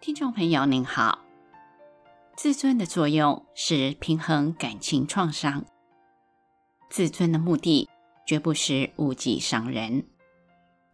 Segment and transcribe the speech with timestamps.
[0.00, 1.18] 听众朋友您好，
[2.36, 5.64] 自尊的作用是平衡感情创伤。
[6.88, 7.88] 自尊的目的
[8.24, 10.06] 绝不是误己伤人，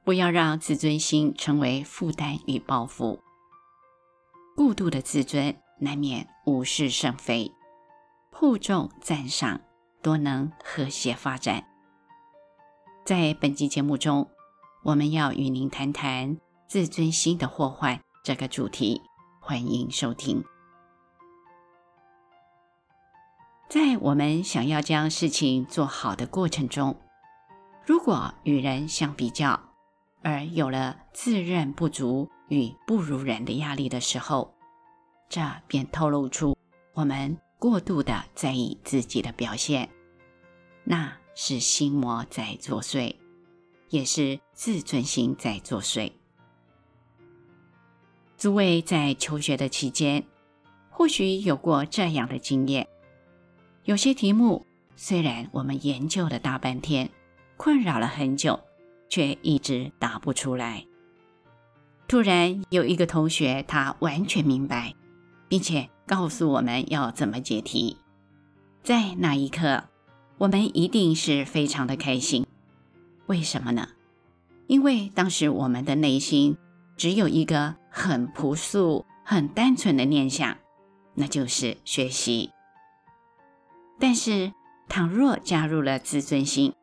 [0.04, 3.18] 不要让自尊心成为负担与包袱。
[4.56, 7.52] 过度的自尊难免无事生非，
[8.32, 9.60] 负重赞赏
[10.02, 11.62] 多能和谐发展。
[13.04, 14.30] 在本期节目中，
[14.82, 18.00] 我们要与您谈谈自尊心的祸患。
[18.24, 19.02] 这个主题，
[19.38, 20.42] 欢迎收听。
[23.68, 26.98] 在我们想要将事情做好的过程中，
[27.84, 29.60] 如果与人相比较，
[30.22, 34.54] 而有了自认不足与不如人的压力的时候，
[35.28, 36.56] 这便透露出
[36.94, 39.90] 我们过度的在意自己的表现，
[40.82, 43.16] 那是心魔在作祟，
[43.90, 46.10] 也是自尊心在作祟。
[48.36, 50.24] 诸位在求学的期间，
[50.90, 52.86] 或许有过这样的经验：
[53.84, 57.08] 有些题目虽然我们研究了大半天，
[57.56, 58.60] 困扰了很久，
[59.08, 60.84] 却一直答不出来。
[62.06, 64.94] 突然有一个同学，他完全明白，
[65.48, 67.96] 并且告诉我们要怎么解题。
[68.82, 69.84] 在那一刻，
[70.36, 72.46] 我们一定是非常的开心。
[73.26, 73.88] 为什么呢？
[74.66, 76.56] 因为当时我们的内心
[76.96, 77.76] 只有一个。
[77.96, 80.58] 很朴素、很单纯的念想，
[81.14, 82.50] 那就是学习。
[84.00, 84.52] 但是，
[84.88, 86.74] 倘若加入了自尊心，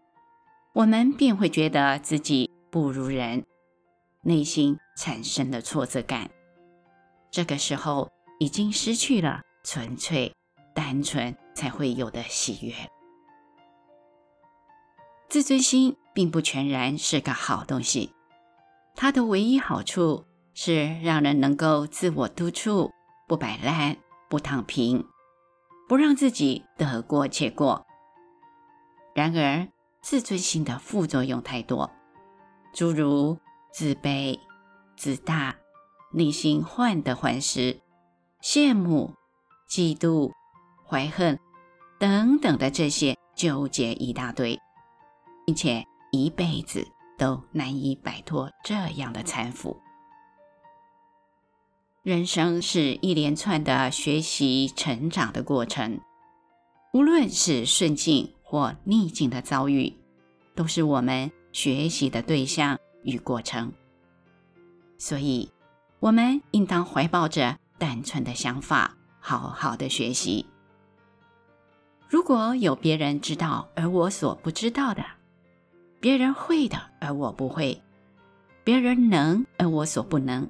[0.71, 3.45] 我们便会觉得自己不如人，
[4.21, 6.31] 内心产生了挫折感。
[7.29, 10.33] 这个时候，已经失去了纯粹、
[10.73, 12.73] 单纯才会有的喜悦。
[15.27, 18.13] 自尊心并不全然是个好东西，
[19.01, 20.25] 它的唯一好处。
[20.53, 22.91] 是让人能够自我督促，
[23.25, 23.97] 不摆烂，
[24.29, 25.07] 不躺平，
[25.87, 27.87] 不让自己得过且过。
[29.15, 29.69] 然而，
[30.01, 31.89] 自尊心的副作用太多，
[32.73, 33.39] 诸如
[33.71, 34.37] 自卑、
[34.97, 35.55] 自大、
[36.11, 37.79] 内心患得患失、
[38.43, 39.15] 羡慕、
[39.69, 40.33] 嫉妒、
[40.85, 41.39] 怀恨
[41.97, 44.59] 等等的这些纠结一大堆，
[45.45, 46.85] 并且一辈子
[47.21, 49.79] 都难以摆脱这样的搀扶。
[52.01, 56.01] 人生是一连串的学习成长的过程，
[56.93, 59.93] 无论是顺境或逆境的遭遇，
[60.55, 63.71] 都是我们学习的对象与过程。
[64.97, 65.47] 所以，
[65.99, 70.43] 我们应当怀抱着单纯的想法，好好的学习。
[72.09, 75.05] 如果有别人知道而我所不知道的，
[76.01, 77.79] 别人会的而我不会，
[78.63, 80.49] 别人能而我所不能。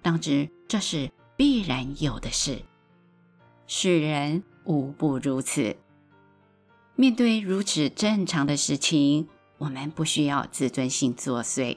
[0.00, 2.62] 当知这是必然有的事，
[3.66, 5.76] 世人无不如此。
[6.94, 9.28] 面对如此正常的事情，
[9.58, 11.76] 我们不需要自尊心作祟，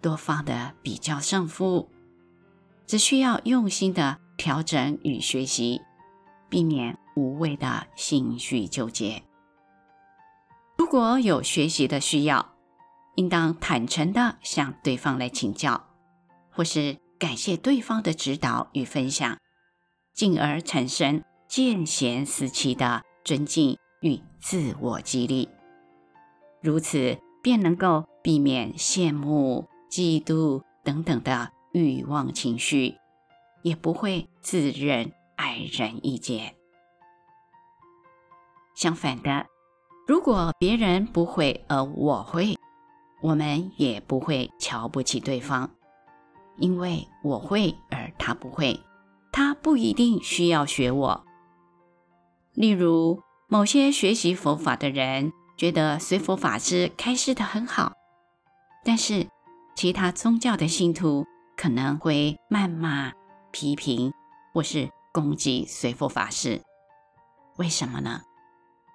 [0.00, 1.90] 多方的比较胜负，
[2.86, 5.82] 只需要用心的调整与学习，
[6.48, 9.22] 避免无谓的心绪纠结。
[10.90, 12.54] 如果有学习的需要，
[13.16, 15.86] 应当坦诚的向对方来请教，
[16.50, 16.96] 或是。
[17.18, 19.38] 感谢对方的指导与分享，
[20.14, 25.48] 进而产生见贤思齐的尊敬与自我激励，
[26.62, 32.94] 如此便能够避免羡慕、嫉妒等等的欲望情绪，
[33.62, 36.54] 也不会自认矮人一截。
[38.76, 39.46] 相反的，
[40.08, 42.56] 如果别人不会而我会，
[43.20, 45.70] 我们也不会瞧不起对方。
[46.56, 48.80] 因为我会，而他不会，
[49.30, 51.26] 他不一定需要学我。
[52.54, 57.92] 例如，某些学习佛法的人觉得随佛法师开示的很好，
[58.86, 59.26] 但是
[59.76, 63.12] 其他宗教的信徒可能会谩骂、
[63.50, 64.14] 批评
[64.54, 66.62] 或是攻击随佛法师。
[67.58, 68.22] 为什么呢？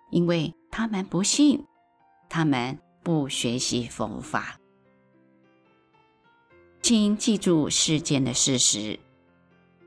[0.09, 1.67] 因为他们不信，
[2.27, 4.59] 他们不学习佛法。
[6.81, 8.99] 请记住世间的事实，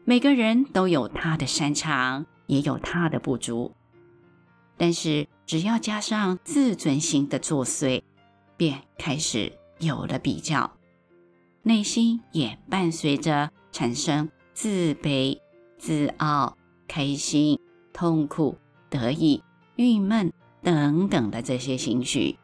[0.04, 3.74] 每个人都有他的擅长，也有他的不足。
[4.76, 8.00] 但是，只要加上自尊心的作祟，
[8.56, 10.70] 便开始有了比较，
[11.62, 15.36] 内心也伴随着产生自卑、
[15.78, 16.56] 自傲、
[16.86, 17.58] 开心、
[17.92, 18.56] 痛苦、
[18.88, 19.42] 得意、
[19.74, 20.32] 郁闷
[20.66, 22.40] 等等的这些情绪。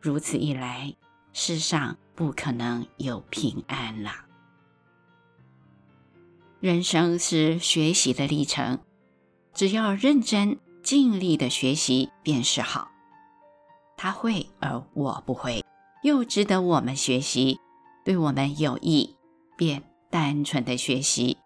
[0.00, 0.94] 如此一来，
[1.34, 4.10] 世上不可能有平安了。
[6.58, 8.78] 人生是学习的历程，
[9.52, 12.90] 只要认真尽力的学习便是好。
[13.98, 15.62] 他会而我不会，
[16.02, 17.60] 又值得我们学习，
[18.06, 19.16] 对我们有益，
[19.58, 21.36] 便单纯的学习，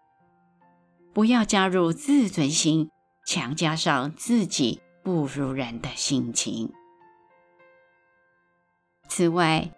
[1.13, 2.89] 不要加入自尊心，
[3.25, 6.73] 强加上自己不如人的心情。
[9.07, 9.71] 此外，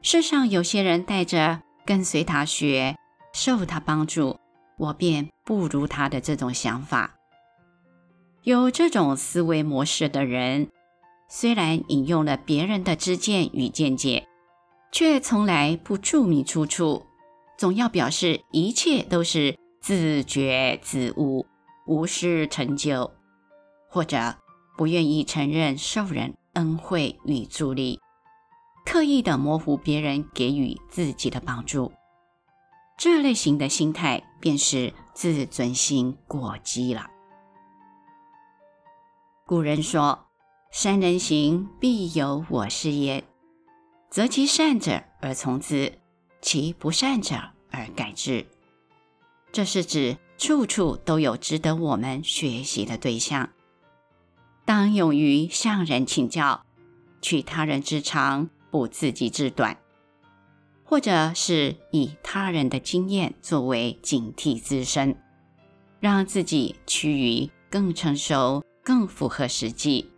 [0.00, 2.96] 世上有些人带着跟随他学、
[3.32, 4.40] 受他帮助，
[4.76, 7.14] 我便不如他的这种想法。
[8.42, 10.68] 有这种思维模式的人，
[11.28, 14.26] 虽然引用了别人的知见与见解，
[14.90, 17.06] 却从来不注明出处，
[17.56, 21.46] 总要表示一切都是自觉自悟、
[21.86, 23.12] 无师成就，
[23.88, 24.34] 或者
[24.76, 28.00] 不愿意承认受人恩惠与助力。
[28.84, 31.92] 刻意的模糊别人给予自己的帮助，
[32.98, 37.08] 这类型的心态便是自尊心过激了。
[39.46, 40.26] 古人说
[40.72, 43.22] ：“善人行，必有我师焉，
[44.10, 46.00] 择其善者而从之，
[46.40, 47.36] 其不善者
[47.70, 48.46] 而改之。”
[49.52, 53.50] 这是指处处都有值得我们学习的对象，
[54.64, 56.64] 当勇于向人请教，
[57.20, 58.50] 取他人之长。
[58.72, 59.76] 补自己之短，
[60.82, 65.14] 或者是以他人的经验作为警惕自身，
[66.00, 70.10] 让自己趋于更成熟、更符合实际。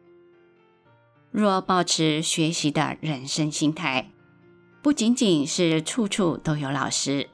[1.33, 4.13] 若保持学习的人生心态，
[4.81, 7.29] 不仅仅是处处都有老师，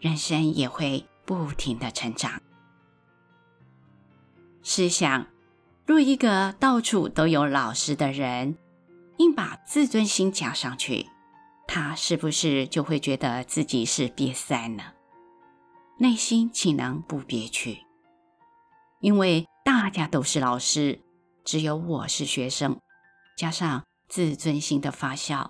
[0.00, 2.40] 人生也会不停的成长。
[4.62, 5.26] 试想，
[5.86, 8.58] 若一个到处都有老师的人，
[9.18, 11.06] 硬把自尊心加上去，
[11.68, 14.82] 他是不是就会觉得自己是瘪三呢？
[15.98, 17.78] 内心岂能不憋屈？
[19.00, 21.00] 因为大家都是老师，
[21.44, 22.80] 只有我是学生，
[23.36, 25.48] 加上自尊心的发酵，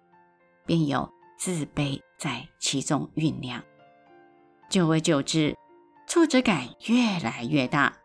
[0.66, 3.62] 便有自卑在其中酝酿。
[4.68, 5.56] 久而久之，
[6.06, 7.96] 挫折感越来越大，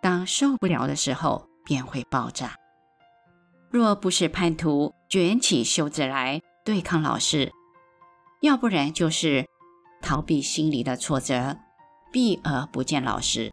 [0.00, 2.56] 当受不了的时候，便会爆炸。
[3.70, 7.52] 若不是叛徒卷起袖子来对抗老师，
[8.40, 9.46] 要不然就是
[10.00, 11.58] 逃避心里的挫折，
[12.10, 13.52] 避而不见老师。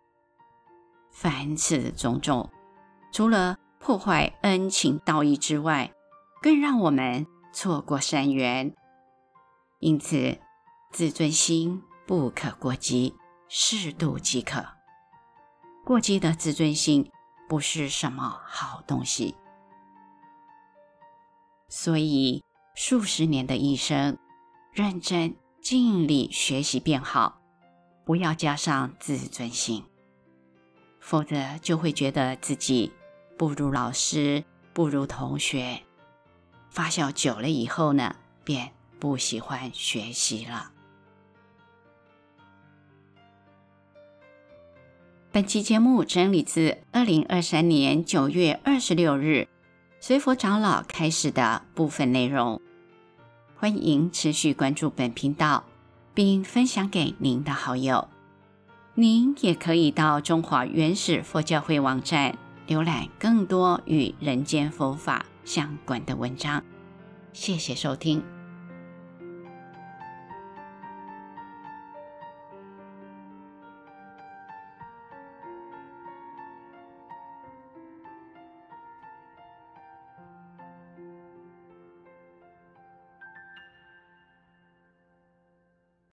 [1.12, 2.50] 凡此种种，
[3.12, 5.92] 除了破坏恩情道义之外，
[6.42, 8.74] 更让我们错过善缘。
[9.80, 10.40] 因此，
[10.94, 13.14] 自尊心不可过激，
[13.50, 14.66] 适度即可。
[15.84, 17.12] 过激的自尊心
[17.48, 19.36] 不是什么好东西。
[21.68, 22.44] 所以，
[22.76, 24.18] 数十年的一生，
[24.72, 27.42] 认真尽力学习便好，
[28.06, 29.84] 不要加上自尊心，
[31.00, 32.94] 否则就会觉得自己
[33.38, 34.44] 不如老师，
[34.74, 35.82] 不如同学。
[36.70, 40.72] 发酵久了以后呢，便不喜欢学习了。
[45.36, 49.50] 本期节目整理自二零二三年九月二十六日。
[50.00, 52.62] 随佛长老开始的部分内容，
[53.58, 55.66] 欢迎持续关注本频道，
[56.14, 58.08] 并分享给您的好友。
[58.94, 62.38] 您也可以到中华原始佛教会网站
[62.70, 66.64] 浏览更多与人间佛法相关的文章。
[67.34, 68.24] 谢谢收听。